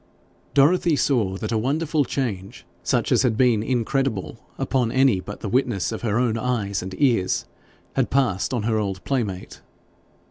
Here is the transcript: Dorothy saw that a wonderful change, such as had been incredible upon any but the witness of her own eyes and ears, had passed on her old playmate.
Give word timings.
Dorothy 0.55 0.95
saw 0.95 1.37
that 1.37 1.51
a 1.51 1.59
wonderful 1.59 2.05
change, 2.05 2.65
such 2.81 3.11
as 3.11 3.21
had 3.21 3.37
been 3.37 3.61
incredible 3.61 4.39
upon 4.57 4.91
any 4.91 5.19
but 5.19 5.41
the 5.41 5.47
witness 5.47 5.91
of 5.91 6.01
her 6.01 6.17
own 6.17 6.39
eyes 6.39 6.81
and 6.81 6.95
ears, 6.97 7.45
had 7.93 8.09
passed 8.09 8.51
on 8.51 8.63
her 8.63 8.79
old 8.79 9.03
playmate. 9.03 9.61